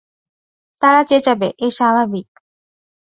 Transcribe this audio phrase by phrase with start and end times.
[0.81, 2.29] তারা চেঁচাবে, এ স্বাভাবিক।